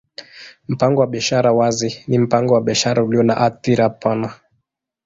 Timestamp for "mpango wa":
0.67-1.07, 2.17-2.61